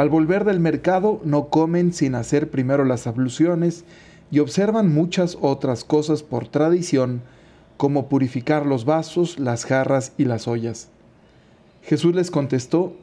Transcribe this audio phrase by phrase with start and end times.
[0.00, 3.84] Al volver del mercado no comen sin hacer primero las abluciones
[4.30, 7.20] y observan muchas otras cosas por tradición,
[7.76, 10.88] como purificar los vasos, las jarras y las ollas.
[11.82, 12.94] Jesús les contestó,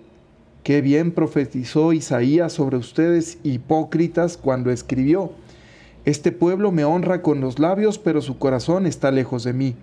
[0.63, 5.33] Qué bien profetizó Isaías sobre ustedes hipócritas cuando escribió,
[6.03, 9.75] Este pueblo me honra con los labios, pero su corazón está lejos de mí.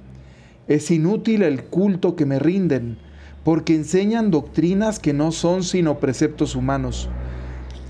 [0.67, 2.99] Es inútil el culto que me rinden,
[3.45, 7.09] porque enseñan doctrinas que no son sino preceptos humanos.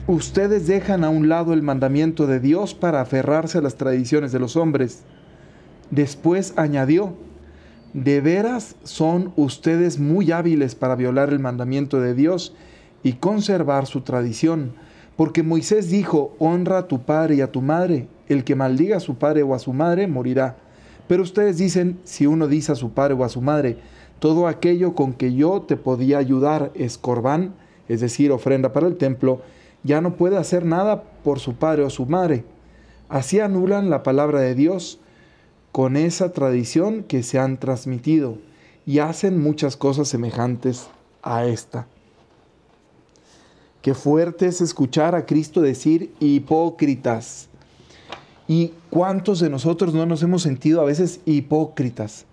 [0.06, 4.40] Ustedes dejan a un lado el mandamiento de Dios para aferrarse a las tradiciones de
[4.40, 5.02] los hombres.
[5.90, 7.14] Después añadió,
[7.94, 12.54] de veras son ustedes muy hábiles para violar el mandamiento de Dios
[13.04, 14.72] y conservar su tradición,
[15.16, 19.00] porque Moisés dijo, honra a tu padre y a tu madre, el que maldiga a
[19.00, 20.56] su padre o a su madre morirá.
[21.06, 23.78] Pero ustedes dicen, si uno dice a su padre o a su madre,
[24.24, 27.52] todo aquello con que yo te podía ayudar es corbán,
[27.90, 29.42] es decir, ofrenda para el templo,
[29.82, 32.42] ya no puede hacer nada por su padre o su madre.
[33.10, 34.98] Así anulan la palabra de Dios
[35.72, 38.38] con esa tradición que se han transmitido
[38.86, 40.86] y hacen muchas cosas semejantes
[41.22, 41.86] a esta.
[43.82, 47.50] Qué fuerte es escuchar a Cristo decir hipócritas.
[48.48, 52.24] ¿Y cuántos de nosotros no nos hemos sentido a veces hipócritas?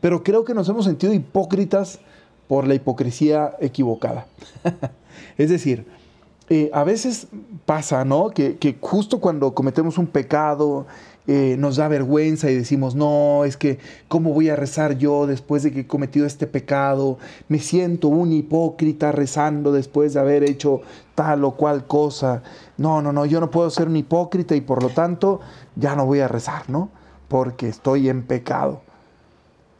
[0.00, 2.00] Pero creo que nos hemos sentido hipócritas
[2.46, 4.26] por la hipocresía equivocada.
[5.38, 5.86] es decir,
[6.50, 7.28] eh, a veces
[7.66, 8.30] pasa, ¿no?
[8.30, 10.86] Que, justo cuando cometemos un pecado
[11.26, 13.78] eh, nos da vergüenza y decimos, no, es que,
[14.08, 17.18] ¿cómo voy a rezar yo después de que he cometido este pecado?
[17.48, 20.80] Me siento un hipócrita rezando después de haber hecho
[21.14, 22.42] tal o cual cosa.
[22.78, 25.40] No, no, no, yo no puedo ser un hipócrita y por lo tanto
[25.76, 26.88] ya no voy a rezar, ¿no?
[27.28, 28.80] Porque estoy en pecado.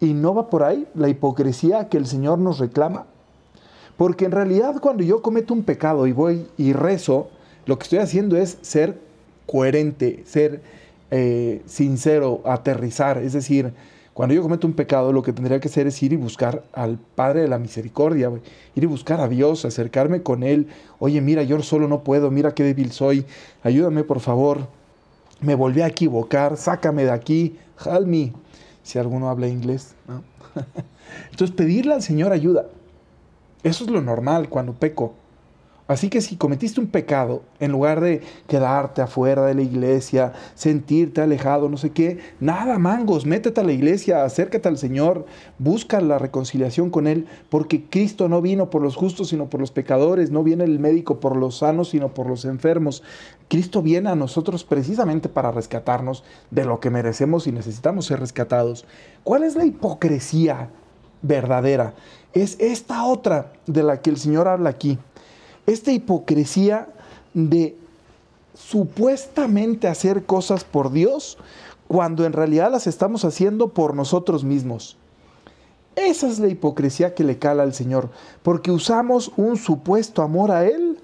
[0.00, 3.06] Y no va por ahí la hipocresía que el Señor nos reclama.
[3.97, 7.28] Porque en realidad cuando yo cometo un pecado y voy y rezo,
[7.66, 8.98] lo que estoy haciendo es ser
[9.47, 10.62] coherente, ser
[11.10, 13.19] eh, sincero, aterrizar.
[13.19, 13.72] Es decir,
[14.19, 16.98] cuando yo cometo un pecado, lo que tendría que hacer es ir y buscar al
[17.15, 18.30] Padre de la Misericordia,
[18.75, 20.66] ir y buscar a Dios, acercarme con Él.
[20.98, 23.25] Oye, mira, yo solo no puedo, mira qué débil soy,
[23.62, 24.66] ayúdame por favor.
[25.41, 27.56] Me volví a equivocar, sácame de aquí,
[28.06, 28.32] me
[28.88, 29.94] si alguno habla inglés.
[31.31, 32.69] Entonces, pedirle al Señor ayuda.
[33.62, 35.12] Eso es lo normal cuando peco.
[35.88, 41.22] Así que si cometiste un pecado, en lugar de quedarte afuera de la iglesia, sentirte
[41.22, 45.25] alejado, no sé qué, nada, mangos, métete a la iglesia, acércate al Señor,
[45.59, 49.71] busca la reconciliación con Él, porque Cristo no vino por los justos, sino por los
[49.71, 53.03] pecadores, no viene el médico por los sanos, sino por los enfermos.
[53.48, 58.84] Cristo viene a nosotros precisamente para rescatarnos de lo que merecemos y necesitamos ser rescatados.
[59.25, 60.69] ¿Cuál es la hipocresía
[61.22, 61.94] verdadera?
[62.34, 64.98] Es esta otra de la que el Señor habla aquí
[65.68, 66.88] esta hipocresía
[67.34, 67.76] de
[68.54, 71.38] supuestamente hacer cosas por Dios
[71.86, 74.96] cuando en realidad las estamos haciendo por nosotros mismos.
[75.96, 78.10] Esa es la hipocresía que le cala al Señor,
[78.42, 81.00] porque usamos un supuesto amor a Él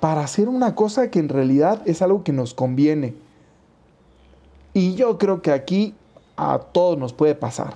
[0.00, 3.14] para hacer una cosa que en realidad es algo que nos conviene.
[4.74, 5.94] Y yo creo que aquí
[6.36, 7.74] a todos nos puede pasar.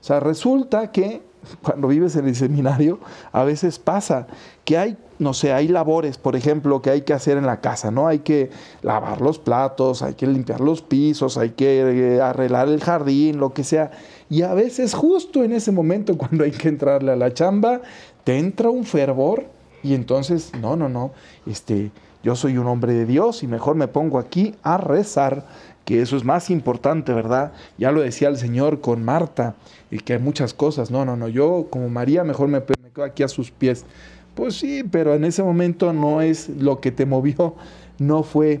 [0.00, 1.20] O sea, resulta que
[1.62, 2.98] cuando vives en el seminario,
[3.32, 4.26] a veces pasa
[4.64, 7.90] que hay, no sé, hay labores, por ejemplo, que hay que hacer en la casa,
[7.90, 8.06] ¿no?
[8.06, 8.50] Hay que
[8.82, 13.52] lavar los platos, hay que limpiar los pisos, hay que eh, arreglar el jardín, lo
[13.52, 13.90] que sea.
[14.28, 17.80] Y a veces justo en ese momento, cuando hay que entrarle a la chamba,
[18.24, 19.46] te entra un fervor
[19.82, 21.12] y entonces, no, no, no,
[21.46, 21.90] este,
[22.22, 25.46] yo soy un hombre de Dios y mejor me pongo aquí a rezar
[25.88, 27.52] que eso es más importante, ¿verdad?
[27.78, 29.54] Ya lo decía el Señor con Marta,
[29.90, 30.90] y que hay muchas cosas.
[30.90, 33.86] No, no, no, yo como María mejor me, quedo aquí a sus pies.
[34.34, 37.54] Pues sí, pero en ese momento no es lo que te movió,
[37.98, 38.60] no fue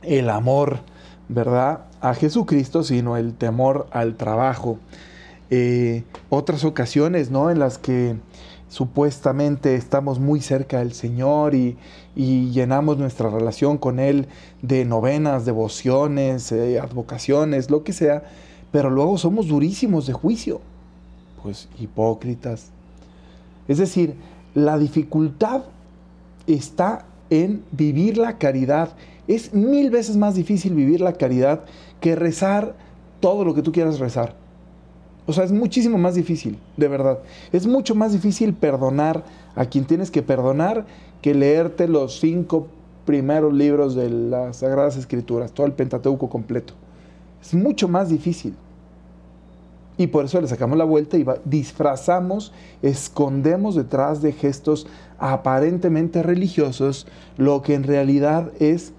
[0.00, 0.78] el amor,
[1.28, 1.80] ¿verdad?
[2.00, 4.78] A Jesucristo, sino el temor al trabajo.
[5.50, 7.50] Eh, otras ocasiones, ¿no?
[7.50, 8.16] En las que
[8.76, 11.78] supuestamente estamos muy cerca del Señor y,
[12.14, 14.26] llenamos nuestra relación con Él
[14.60, 18.24] de novenas, devociones, eh, advocaciones, lo que sea,
[18.72, 20.60] pero luego somos durísimos de juicio.
[21.42, 22.66] pues hipócritas.
[23.66, 24.14] Es decir,
[24.54, 25.62] la dificultad
[26.46, 28.90] está en vivir la caridad.
[29.26, 31.64] Es mil veces más difícil vivir la caridad
[32.00, 32.74] que rezar
[33.20, 34.45] todo lo que tú quieras rezar.
[35.26, 37.18] O sea, es muchísimo más difícil, de verdad.
[37.52, 39.24] Es mucho más difícil perdonar
[39.56, 40.86] a quien tienes que perdonar
[41.20, 42.68] que leerte los cinco
[43.04, 46.74] primeros libros de las Sagradas Escrituras, todo el Pentateuco completo.
[47.42, 48.54] Es mucho más difícil.
[49.98, 52.52] Y por eso le sacamos la vuelta y disfrazamos,
[52.82, 54.86] escondemos detrás de gestos
[55.18, 57.06] aparentemente religiosos
[57.38, 58.92] lo que en realidad es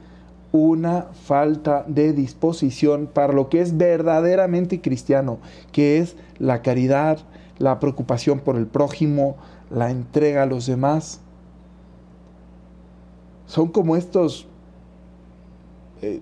[0.52, 5.40] una falta de disposición para lo que es verdaderamente cristiano,
[5.72, 7.20] que es la caridad,
[7.58, 9.36] la preocupación por el prójimo,
[9.70, 11.20] la entrega a los demás.
[13.46, 14.48] Son como estos
[16.02, 16.22] eh,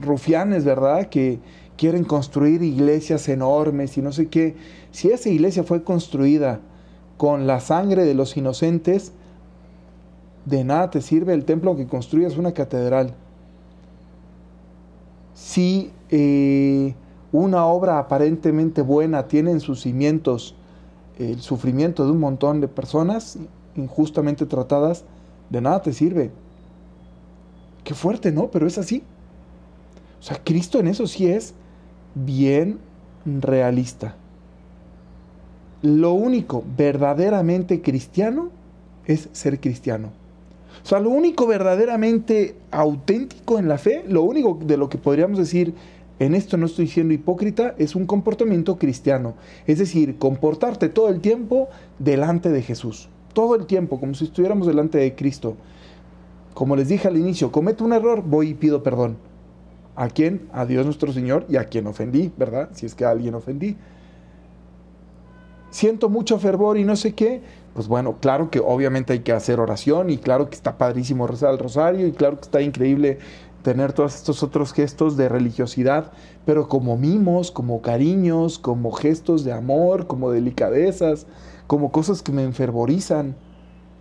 [0.00, 1.08] rufianes, ¿verdad?
[1.08, 1.38] Que
[1.76, 4.56] quieren construir iglesias enormes y no sé qué.
[4.90, 6.60] Si esa iglesia fue construida
[7.16, 9.12] con la sangre de los inocentes,
[10.44, 13.14] de nada te sirve el templo que construyas una catedral
[15.34, 16.94] si eh,
[17.32, 20.54] una obra aparentemente buena tiene en sus cimientos
[21.18, 23.38] el sufrimiento de un montón de personas
[23.76, 25.04] injustamente tratadas,
[25.50, 26.30] de nada te sirve.
[27.84, 28.50] Qué fuerte, ¿no?
[28.50, 29.02] Pero es así.
[30.20, 31.54] O sea, Cristo en eso sí es
[32.14, 32.78] bien
[33.24, 34.16] realista.
[35.82, 38.50] Lo único verdaderamente cristiano
[39.04, 40.10] es ser cristiano.
[40.82, 45.38] O sea, lo único verdaderamente auténtico en la fe, lo único de lo que podríamos
[45.38, 45.74] decir,
[46.18, 49.34] en esto no estoy siendo hipócrita, es un comportamiento cristiano.
[49.66, 51.68] Es decir, comportarte todo el tiempo
[51.98, 53.08] delante de Jesús.
[53.32, 55.56] Todo el tiempo, como si estuviéramos delante de Cristo.
[56.54, 59.16] Como les dije al inicio, cometo un error, voy y pido perdón.
[59.96, 60.48] ¿A quién?
[60.52, 62.70] A Dios nuestro Señor y a quien ofendí, ¿verdad?
[62.72, 63.76] Si es que a alguien ofendí.
[65.72, 67.40] Siento mucho fervor y no sé qué,
[67.72, 71.52] pues bueno, claro que obviamente hay que hacer oración y claro que está padrísimo rezar
[71.52, 73.20] el rosario y claro que está increíble
[73.62, 76.12] tener todos estos otros gestos de religiosidad,
[76.44, 81.26] pero como mimos, como cariños, como gestos de amor, como delicadezas,
[81.66, 83.34] como cosas que me enfervorizan.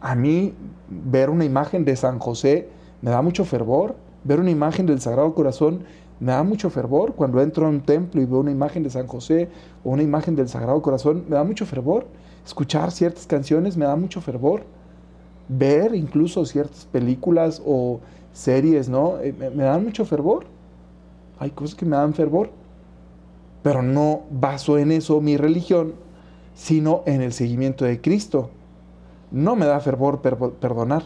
[0.01, 0.53] A mí
[0.89, 2.67] ver una imagen de San José
[3.01, 3.95] me da mucho fervor,
[4.25, 5.85] ver una imagen del Sagrado Corazón
[6.21, 7.15] me da mucho fervor.
[7.15, 9.49] Cuando entro a un templo y veo una imagen de San José
[9.83, 12.05] o una imagen del Sagrado Corazón, me da mucho fervor
[12.45, 14.63] escuchar ciertas canciones me da mucho fervor.
[15.47, 17.99] Ver incluso ciertas películas o
[18.33, 19.19] series, ¿no?
[19.19, 20.45] Eh, me, dan mucho fervor.
[21.39, 22.49] Hay cosas que me dan fervor.
[23.63, 25.93] Pero no baso en eso mi religión,
[26.55, 28.49] sino en el seguimiento de Cristo.
[29.29, 31.03] No me da fervor perdonar,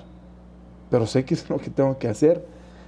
[0.89, 2.45] pero sé que es lo que tengo que hacer.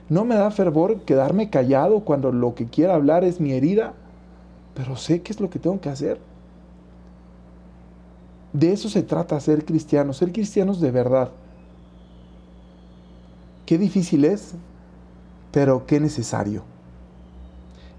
[0.09, 3.94] No me da fervor quedarme callado cuando lo que quiera hablar es mi herida,
[4.74, 6.19] pero sé que es lo que tengo que hacer.
[8.54, 11.31] De eso se trata ser cristianos, ser cristianos de verdad.
[13.65, 14.54] Qué difícil es,
[15.51, 16.63] pero qué necesario.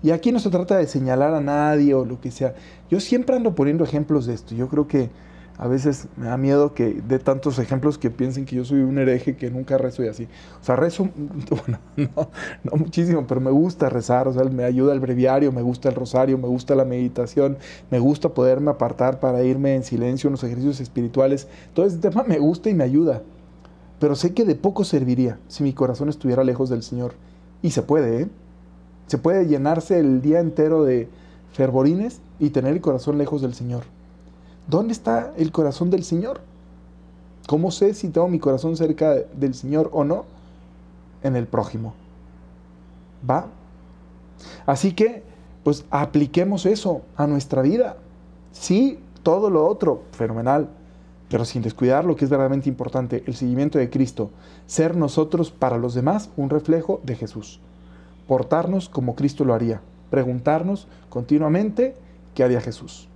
[0.03, 2.55] Y aquí no se trata de señalar a nadie o lo que sea.
[2.89, 4.55] Yo siempre ando poniendo ejemplos de esto.
[4.55, 5.11] Yo creo que
[5.59, 8.97] a veces me da miedo que de tantos ejemplos que piensen que yo soy un
[8.97, 10.29] hereje que nunca rezo y así.
[10.61, 11.09] O sea, rezo,
[11.51, 12.31] bueno, no,
[12.63, 15.97] no, muchísimo, pero me gusta rezar, o sea, me ayuda el breviario, me gusta el
[15.97, 17.59] rosario, me gusta la meditación,
[17.91, 21.49] me gusta poderme apartar para irme en silencio en los ejercicios espirituales.
[21.75, 23.23] Todo ese tema me gusta y me ayuda.
[23.99, 27.15] Pero sé que de poco serviría si mi corazón estuviera lejos del Señor.
[27.63, 28.29] Y se puede, ¿eh?
[29.09, 31.09] Se puede llenarse el día entero de
[31.53, 33.98] fervorines y tener el corazón lejos del Señor.
[34.69, 36.43] ¿Dónde está el corazón del Señor?
[37.47, 40.27] ¿Cómo sé si tengo mi corazón cerca del Señor o no?
[41.23, 41.95] En el prójimo.
[43.29, 43.47] ¿Va?
[44.67, 45.23] Así que,
[45.65, 47.97] pues apliquemos eso a nuestra vida.
[48.53, 50.69] Sí, todo lo otro, fenomenal,
[51.31, 54.31] pero sin descuidar lo que es verdaderamente importante, el seguimiento de Cristo.
[54.67, 57.61] Ser nosotros para los demás un reflejo de Jesús.
[58.27, 59.81] Portarnos como Cristo lo haría.
[60.11, 61.97] Preguntarnos continuamente
[62.35, 63.09] qué haría Jesús.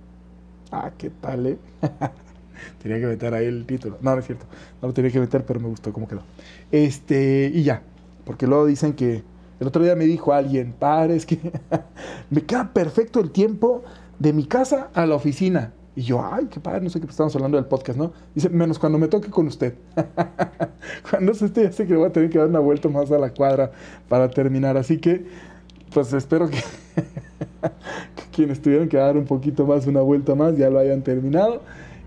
[0.75, 1.57] Ah, ¿qué tal, eh?
[2.81, 3.99] tenía que meter ahí el título.
[4.01, 4.47] No, no es cierto.
[4.81, 6.21] No lo tenía que meter, pero me gustó cómo quedó.
[6.71, 7.83] Este, y ya.
[8.25, 9.23] Porque luego dicen que.
[9.59, 11.39] El otro día me dijo alguien, padre, es que
[12.31, 13.83] me queda perfecto el tiempo
[14.17, 15.73] de mi casa a la oficina.
[15.95, 18.11] Y yo, ay, qué padre, no sé qué estamos hablando del podcast, ¿no?
[18.33, 19.75] Dice, menos cuando me toque con usted.
[21.09, 23.19] cuando se esté, ya sé que voy a tener que dar una vuelta más a
[23.19, 23.71] la cuadra
[24.09, 24.75] para terminar.
[24.75, 25.23] Así que,
[25.93, 26.57] pues espero que
[28.31, 31.61] quienes tuvieron que dar un poquito más, una vuelta más, ya lo hayan terminado.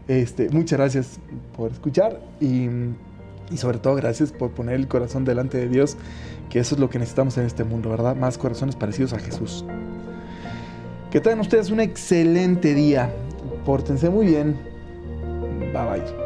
[0.08, 1.18] Este, muchas gracias
[1.56, 2.68] por escuchar y,
[3.50, 5.96] y, sobre todo gracias por poner el corazón delante de Dios,
[6.48, 8.14] que eso es lo que necesitamos en este mundo, ¿verdad?
[8.14, 9.64] Más corazones parecidos a Jesús.
[11.10, 13.10] Que tengan ustedes un excelente día.
[13.64, 14.56] Pórtense muy bien.
[15.72, 16.25] Bye bye.